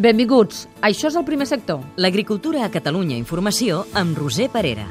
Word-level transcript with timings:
Benvinguts. 0.00 0.62
Això 0.80 1.10
és 1.10 1.16
el 1.18 1.26
primer 1.28 1.44
sector. 1.44 1.82
L'agricultura 2.00 2.62
a 2.64 2.70
Catalunya 2.72 3.18
Informació 3.20 3.82
amb 3.92 4.16
Roser 4.16 4.46
Parera. 4.48 4.86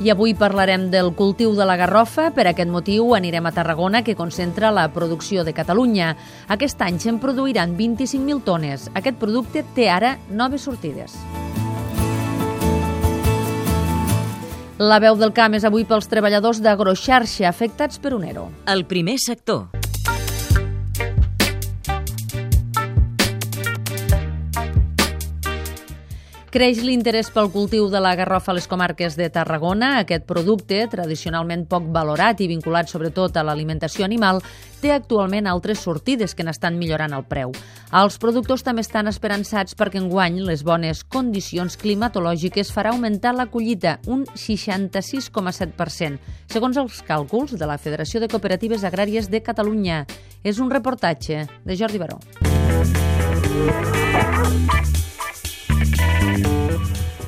I 0.00 0.12
avui 0.14 0.36
parlarem 0.38 0.86
del 0.92 1.10
cultiu 1.18 1.56
de 1.58 1.66
la 1.66 1.74
garrofa. 1.76 2.28
Per 2.30 2.46
aquest 2.46 2.70
motiu 2.70 3.10
anirem 3.18 3.50
a 3.50 3.52
Tarragona, 3.56 4.04
que 4.06 4.14
concentra 4.14 4.70
la 4.70 4.86
producció 4.94 5.42
de 5.42 5.52
Catalunya. 5.52 6.14
Aquest 6.46 6.78
any 6.86 7.02
se'n 7.02 7.18
produiran 7.18 7.74
25.000 7.74 8.44
tones. 8.46 8.86
Aquest 8.94 9.18
producte 9.18 9.64
té 9.74 9.90
ara 9.90 10.14
noves 10.30 10.62
sortides. 10.70 11.18
La 14.78 15.02
veu 15.02 15.18
del 15.18 15.34
camp 15.34 15.58
és 15.58 15.66
avui 15.66 15.82
pels 15.84 16.06
treballadors 16.08 16.62
d'Agroxarxa 16.62 17.50
afectats 17.50 17.98
per 17.98 18.14
un 18.14 18.30
ERO. 18.30 18.46
El 18.70 18.86
primer 18.86 19.18
sector. 19.18 19.79
Creix 26.50 26.80
l'interès 26.82 27.28
pel 27.30 27.46
cultiu 27.54 27.84
de 27.86 28.00
la 28.02 28.16
garrofa 28.18 28.50
a 28.50 28.56
les 28.56 28.64
comarques 28.66 29.14
de 29.14 29.28
Tarragona. 29.30 30.00
Aquest 30.00 30.24
producte, 30.26 30.80
tradicionalment 30.90 31.62
poc 31.70 31.84
valorat 31.94 32.40
i 32.42 32.48
vinculat 32.50 32.90
sobretot 32.90 33.36
a 33.38 33.44
l'alimentació 33.46 34.02
animal, 34.02 34.40
té 34.82 34.90
actualment 34.90 35.46
altres 35.46 35.78
sortides 35.86 36.34
que 36.34 36.42
n'estan 36.42 36.74
millorant 36.80 37.14
el 37.14 37.22
preu. 37.30 37.54
Els 37.94 38.18
productors 38.18 38.66
també 38.66 38.82
estan 38.82 39.06
esperançats 39.06 39.78
perquè 39.78 40.02
enguany 40.02 40.40
les 40.42 40.66
bones 40.66 41.04
condicions 41.06 41.78
climatològiques 41.78 42.74
farà 42.74 42.90
augmentar 42.90 43.36
la 43.38 43.46
collita 43.46 44.00
un 44.10 44.26
66,7%, 44.34 46.18
segons 46.50 46.82
els 46.82 46.98
càlculs 47.06 47.54
de 47.54 47.70
la 47.70 47.78
Federació 47.78 48.18
de 48.18 48.26
Cooperatives 48.26 48.82
Agràries 48.82 49.30
de 49.30 49.38
Catalunya. 49.38 50.02
És 50.42 50.58
un 50.58 50.66
reportatge 50.74 51.46
de 51.62 51.78
Jordi 51.78 52.02
Baró. 52.02 52.18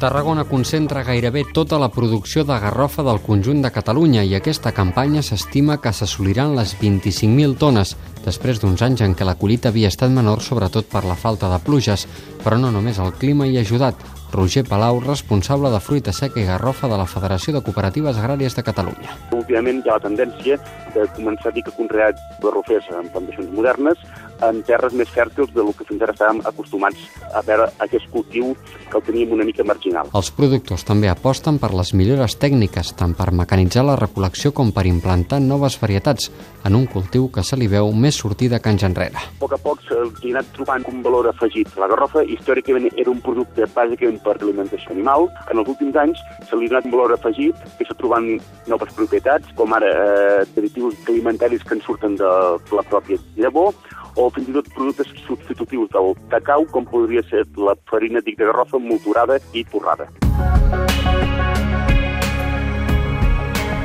Tarragona 0.03 0.43
concentra 0.51 1.05
gairebé 1.07 1.45
tota 1.55 1.77
la 1.79 1.87
producció 1.95 2.43
de 2.43 2.57
garrofa 2.59 3.05
del 3.07 3.21
conjunt 3.23 3.61
de 3.63 3.71
Catalunya 3.71 4.25
i 4.27 4.33
aquesta 4.35 4.73
campanya 4.75 5.21
s'estima 5.23 5.77
que 5.79 5.93
s'assoliran 5.95 6.57
les 6.57 6.73
25.000 6.81 7.55
tones, 7.61 7.93
després 8.25 8.59
d'uns 8.59 8.83
anys 8.83 9.05
en 9.07 9.15
què 9.15 9.23
la 9.23 9.37
collita 9.39 9.71
havia 9.71 9.93
estat 9.95 10.11
menor 10.11 10.43
sobretot 10.43 10.91
per 10.91 11.05
la 11.07 11.15
falta 11.15 11.53
de 11.53 11.61
pluges, 11.63 12.09
però 12.43 12.59
no 12.59 12.73
només 12.75 12.99
el 12.99 13.15
clima 13.23 13.47
hi 13.47 13.61
ha 13.61 13.63
ajudat. 13.63 14.03
Roger 14.33 14.65
Palau, 14.67 14.99
responsable 15.05 15.71
de 15.71 15.79
fruita 15.79 16.11
seca 16.11 16.41
i 16.41 16.49
garrofa 16.49 16.89
de 16.89 16.99
la 16.99 17.07
Federació 17.07 17.53
de 17.55 17.61
Cooperatives 17.63 18.19
Agràries 18.19 18.57
de 18.57 18.65
Catalunya. 18.65 19.15
Últimament 19.37 19.85
hi 19.85 19.91
ha 19.93 20.01
la 20.01 20.07
tendència 20.09 20.59
de 20.97 21.07
començar 21.15 21.53
a 21.53 21.55
dir 21.55 21.63
que 21.63 21.77
conrear 21.77 22.11
garrofers 22.43 22.89
en 22.91 23.11
plantacions 23.13 23.53
modernes 23.55 24.03
en 24.49 24.63
terres 24.67 24.95
més 24.99 25.11
fèrtils 25.13 25.53
del 25.55 25.73
que 25.77 25.87
fins 25.89 26.03
ara 26.05 26.15
estàvem 26.17 26.43
acostumats 26.49 27.05
a 27.33 27.43
veure 27.47 27.69
aquest 27.85 28.09
cultiu 28.13 28.53
que 28.91 28.99
el 28.99 29.05
teníem 29.07 29.35
una 29.37 29.47
mica 29.49 29.65
marginal. 29.67 30.11
Els 30.19 30.33
productors 30.35 30.85
també 30.89 31.11
aposten 31.11 31.61
per 31.63 31.73
les 31.77 31.93
millores 31.99 32.37
tècniques, 32.43 32.95
tant 32.99 33.15
per 33.19 33.31
mecanitzar 33.33 33.87
la 33.87 33.99
recol·lecció 34.01 34.53
com 34.57 34.73
per 34.75 34.87
implantar 34.91 35.41
noves 35.41 35.79
varietats, 35.83 36.31
en 36.65 36.77
un 36.79 36.87
cultiu 36.87 37.29
que 37.33 37.45
se 37.47 37.59
li 37.59 37.69
veu 37.71 37.93
més 37.93 38.19
sortida 38.23 38.61
que 38.61 38.73
anys 38.73 38.87
enrere. 38.89 39.19
A 39.19 39.41
poc 39.41 39.57
a 39.57 39.61
poc 39.63 39.83
s'ha 40.11 40.31
anat 40.33 40.51
trobant 40.57 40.85
un 40.91 41.03
valor 41.07 41.29
afegit. 41.31 41.71
La 41.81 41.89
garrofa 41.91 42.25
històricament 42.25 42.89
era 42.97 43.11
un 43.13 43.23
producte 43.25 43.67
bàsicament 43.75 44.21
per 44.25 44.37
alimentació 44.39 44.95
animal. 44.95 45.29
En 45.51 45.63
els 45.63 45.73
últims 45.75 45.97
anys 46.03 46.23
se 46.49 46.59
li 46.59 46.69
ha 46.69 46.75
donat 46.75 46.89
un 46.91 46.97
valor 46.97 47.17
afegit 47.17 47.81
i 47.81 47.89
s'ha 47.89 47.99
trobant 47.99 48.29
noves 48.71 48.95
propietats, 48.99 49.51
com 49.59 49.75
ara 49.79 49.91
eh, 49.91 50.45
additius 50.45 50.97
alimentaris 51.09 51.65
que 51.67 51.77
en 51.79 51.85
surten 51.87 52.17
de 52.21 52.31
la 52.79 52.87
pròpia 52.91 53.21
llavor, 53.37 53.75
o 54.17 54.29
fins 54.31 54.51
i 54.51 54.57
tot 54.59 54.73
productes 54.77 55.13
substitutius 55.27 55.93
del 55.95 56.13
cacau, 56.33 56.67
com 56.73 56.89
podria 56.89 57.25
ser 57.31 57.47
la 57.57 57.77
farina 57.91 58.21
de 58.21 58.37
garrofa 58.39 58.79
molturada 58.79 59.41
i 59.53 59.65
torrada. 59.65 60.11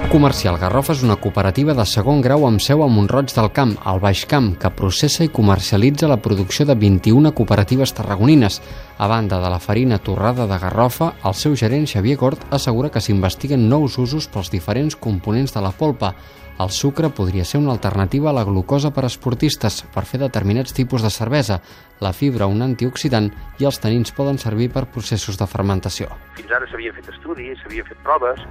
Comercial 0.08 0.56
Garrofa 0.56 0.94
és 0.96 1.02
una 1.04 1.18
cooperativa 1.20 1.74
de 1.76 1.84
segon 1.84 2.22
grau 2.24 2.46
amb 2.48 2.62
seu 2.64 2.80
a 2.80 2.86
Montroig 2.88 3.34
del 3.36 3.50
Camp, 3.52 3.74
al 3.84 4.00
Baix 4.00 4.22
Camp, 4.32 4.54
que 4.56 4.72
processa 4.72 5.26
i 5.26 5.32
comercialitza 5.36 6.08
la 6.08 6.20
producció 6.24 6.64
de 6.66 6.78
21 6.80 7.34
cooperatives 7.36 7.92
tarragonines. 7.98 8.62
A 9.04 9.10
banda 9.12 9.42
de 9.44 9.50
la 9.52 9.60
farina 9.60 10.00
torrada 10.00 10.48
de 10.48 10.60
garrofa, 10.64 11.12
el 11.28 11.36
seu 11.36 11.58
gerent 11.60 11.90
Xavier 11.92 12.16
Gort 12.16 12.48
assegura 12.56 12.90
que 12.90 13.04
s'investiguen 13.04 13.68
nous 13.68 14.00
usos 14.00 14.30
pels 14.32 14.50
diferents 14.54 14.96
components 14.96 15.52
de 15.52 15.66
la 15.66 15.74
polpa. 15.76 16.14
El 16.58 16.72
sucre 16.72 17.12
podria 17.12 17.44
ser 17.46 17.60
una 17.60 17.76
alternativa 17.76 18.32
a 18.32 18.34
la 18.34 18.46
glucosa 18.48 18.94
per 18.96 19.04
a 19.04 19.12
esportistes 19.12 19.84
per 19.94 20.08
fer 20.08 20.24
determinats 20.24 20.74
tipus 20.74 21.04
de 21.04 21.12
cervesa, 21.12 21.60
la 22.00 22.14
fibra 22.14 22.48
un 22.48 22.64
antioxidant 22.64 23.28
i 23.60 23.68
els 23.68 23.84
tanins 23.84 24.16
poden 24.16 24.40
servir 24.40 24.72
per 24.72 24.88
processos 24.88 25.38
de 25.38 25.52
fermentació. 25.52 26.10
Fins 26.40 26.56
ara 26.56 26.66
s'havien 26.72 26.96
fet 26.96 27.12
estudis, 27.12 27.60
s'havien 27.62 27.86
fet 27.92 28.02
proves, 28.08 28.42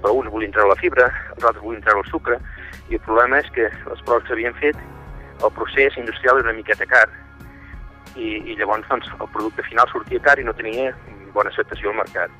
però 0.00 0.14
uns 0.16 0.30
volien 0.32 0.52
treure 0.54 0.72
la 0.72 0.80
fibra, 0.80 1.08
els 1.36 1.44
altres 1.44 1.62
volien 1.64 1.84
treure 1.84 2.04
el 2.04 2.10
sucre, 2.10 2.38
i 2.90 2.98
el 2.98 3.04
problema 3.06 3.40
és 3.40 3.50
que 3.54 3.68
les 3.68 4.04
proves 4.06 4.24
que 4.24 4.32
s'havien 4.32 4.56
fet, 4.60 4.78
el 5.40 5.52
procés 5.56 5.96
industrial 5.96 6.40
era 6.40 6.50
una 6.50 6.58
miqueta 6.58 6.88
car, 6.88 7.08
i, 8.16 8.40
i 8.50 8.56
llavors 8.58 8.88
doncs, 8.88 9.10
el 9.20 9.28
producte 9.34 9.64
final 9.68 9.88
sortia 9.92 10.22
car 10.24 10.38
i 10.40 10.46
no 10.46 10.56
tenia 10.56 10.90
bona 11.34 11.50
acceptació 11.52 11.92
al 11.92 12.00
mercat. 12.00 12.32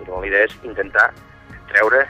I 0.00 0.08
la 0.08 0.22
idea 0.26 0.46
és 0.48 0.56
intentar 0.64 1.10
treure 1.72 2.06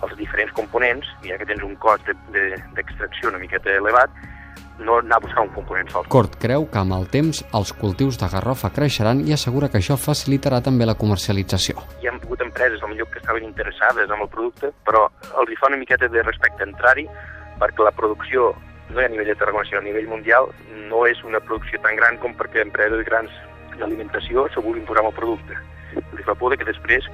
els 0.00 0.12
diferents 0.18 0.52
components, 0.56 1.08
ja 1.24 1.38
que 1.40 1.48
tens 1.48 1.64
un 1.64 1.76
cost 1.82 2.06
d'extracció 2.32 3.28
de, 3.28 3.30
de, 3.30 3.32
una 3.32 3.42
miqueta 3.42 3.72
elevat, 3.76 4.12
no 4.80 4.98
anar 4.98 5.16
a 5.16 5.20
buscar 5.20 5.42
un 5.44 5.52
component 5.54 5.90
sol. 5.92 6.06
Cort 6.08 6.36
creu 6.40 6.66
que 6.72 6.80
amb 6.80 6.96
el 6.96 7.06
temps 7.12 7.42
els 7.56 7.72
cultius 7.76 8.18
de 8.20 8.28
garrofa 8.32 8.72
creixeran 8.74 9.20
i 9.28 9.34
assegura 9.36 9.68
que 9.68 9.78
això 9.80 9.98
facilitarà 10.00 10.62
també 10.64 10.88
la 10.88 10.96
comercialització. 10.96 11.84
Hi 12.00 12.08
ha 12.08 12.14
hagut 12.16 12.40
empreses, 12.40 12.82
millor 12.88 13.10
que 13.12 13.20
estaven 13.20 13.44
interessades 13.44 14.10
en 14.10 14.24
el 14.24 14.28
producte, 14.32 14.72
però 14.88 15.06
els 15.42 15.52
hi 15.52 15.60
fa 15.60 15.68
una 15.68 15.80
miqueta 15.80 16.08
de 16.08 16.24
respecte 16.24 16.66
entrar-hi 16.66 17.06
perquè 17.60 17.84
la 17.84 17.92
producció, 17.92 18.54
no 18.90 19.00
a 19.00 19.08
nivell 19.08 19.28
de 19.28 19.36
Tarragona, 19.36 19.68
sinó 19.68 19.82
a 19.82 19.84
nivell 19.84 20.08
mundial, 20.08 20.48
no 20.88 21.04
és 21.06 21.20
una 21.24 21.40
producció 21.40 21.78
tan 21.84 21.96
gran 21.96 22.16
com 22.22 22.32
perquè 22.34 22.64
empreses 22.64 23.04
grans 23.06 23.30
d'alimentació 23.76 24.48
se 24.54 24.64
vulguin 24.64 24.86
posar 24.88 25.04
amb 25.04 25.12
el 25.12 25.18
producte. 25.18 25.58
Els 26.00 26.24
fa 26.24 26.34
por 26.38 26.56
que 26.56 26.66
després 26.66 27.06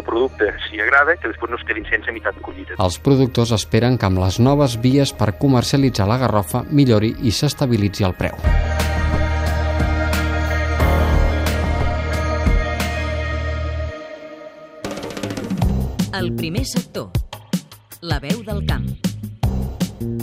el 0.00 0.06
producte 0.06 0.50
s'hi 0.66 0.80
agrada, 0.82 1.16
que 1.20 1.30
després 1.30 1.52
no 1.52 1.58
es 1.60 1.66
quedin 1.68 1.86
sense 1.90 2.12
meitat 2.14 2.38
collita. 2.44 2.78
Els 2.82 2.98
productors 2.98 3.54
esperen 3.56 3.98
que 3.98 4.08
amb 4.08 4.22
les 4.22 4.40
noves 4.40 4.78
vies 4.82 5.14
per 5.14 5.34
comercialitzar 5.40 6.08
la 6.10 6.18
garrofa 6.22 6.64
millori 6.70 7.14
i 7.22 7.34
s'estabilitzi 7.34 8.06
el 8.08 8.16
preu. 8.18 8.36
El 16.14 16.30
primer 16.38 16.64
sector. 16.64 17.10
La 18.00 18.20
veu 18.22 18.44
del 18.46 18.62
camp. 18.68 19.03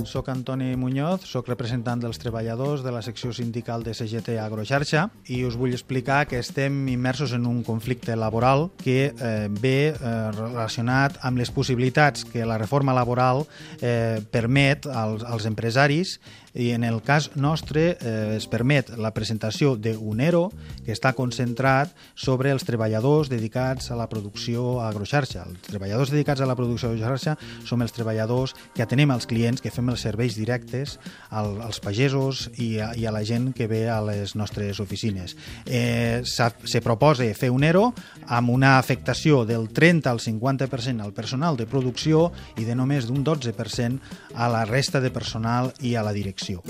Soc 0.05 0.29
Antoni 0.29 0.75
Muñoz, 0.75 1.23
sóc 1.29 1.47
representant 1.47 2.01
dels 2.01 2.19
treballadors 2.19 2.81
de 2.83 2.91
la 2.91 3.01
secció 3.05 3.31
sindical 3.33 3.83
de 3.85 3.93
CGT 3.95 4.35
Agroxarxa 4.41 5.05
i 5.31 5.41
us 5.47 5.55
vull 5.59 5.75
explicar 5.75 6.25
que 6.27 6.41
estem 6.41 6.87
immersos 6.91 7.31
en 7.37 7.45
un 7.47 7.61
conflicte 7.63 8.17
laboral 8.19 8.69
que 8.81 9.11
eh, 9.11 9.47
ve 9.49 9.93
eh, 9.93 10.11
relacionat 10.35 11.19
amb 11.21 11.41
les 11.41 11.53
possibilitats 11.53 12.25
que 12.27 12.45
la 12.45 12.59
reforma 12.61 12.95
laboral 12.97 13.45
eh, 13.79 14.19
permet 14.33 14.89
als, 14.89 15.23
als 15.23 15.47
empresaris 15.49 16.17
i 16.53 16.71
en 16.75 16.83
el 16.83 16.99
cas 17.01 17.29
nostre 17.35 17.95
eh, 18.01 18.35
es 18.35 18.47
permet 18.51 18.91
la 18.99 19.13
presentació 19.15 19.75
d'un 19.79 20.19
ERO 20.19 20.49
que 20.83 20.91
està 20.91 21.13
concentrat 21.15 21.93
sobre 22.15 22.51
els 22.51 22.65
treballadors 22.67 23.31
dedicats 23.31 23.91
a 23.91 23.99
la 23.99 24.09
producció 24.11 24.81
agroxarxa. 24.83 25.45
Els 25.47 25.69
treballadors 25.69 26.11
dedicats 26.11 26.43
a 26.43 26.49
la 26.49 26.57
producció 26.59 26.91
agroxarxa 26.91 27.37
som 27.67 27.81
els 27.81 27.95
treballadors 27.95 28.55
que 28.75 28.83
atenem 28.83 29.11
als 29.15 29.27
clients, 29.29 29.61
que 29.63 29.70
fem 29.73 29.89
els 29.93 30.03
serveis 30.05 30.35
directes 30.37 30.97
al, 31.29 31.55
als 31.63 31.81
pagesos 31.83 32.49
i 32.57 32.77
a, 32.79 32.91
i 32.97 33.07
a 33.07 33.13
la 33.13 33.23
gent 33.27 33.51
que 33.57 33.67
ve 33.71 33.85
a 33.89 33.99
les 34.05 34.35
nostres 34.35 34.79
oficines. 34.83 35.35
Eh, 35.65 36.21
se 36.25 36.81
proposa 36.81 37.27
fer 37.37 37.51
un 37.51 37.63
ERO 37.63 37.91
amb 38.27 38.51
una 38.53 38.77
afectació 38.79 39.43
del 39.45 39.69
30 39.73 40.09
al 40.11 40.19
50% 40.19 41.01
al 41.01 41.13
personal 41.13 41.57
de 41.57 41.67
producció 41.69 42.29
i 42.57 42.65
de 42.67 42.75
només 42.75 43.07
d'un 43.07 43.23
12% 43.25 44.35
a 44.35 44.49
la 44.51 44.65
resta 44.65 45.01
de 45.01 45.11
personal 45.11 45.73
i 45.81 45.95
a 45.95 46.03
la 46.03 46.13
direcció. 46.13 46.63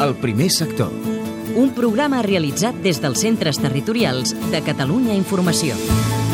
El 0.00 0.16
primer 0.20 0.50
sector. 0.50 0.92
Un 1.56 1.72
programa 1.72 2.20
realitzat 2.26 2.76
des 2.84 3.00
dels 3.00 3.22
centres 3.22 3.60
territorials 3.62 4.34
de 4.52 4.60
Catalunya 4.66 5.16
Informació. 5.16 6.25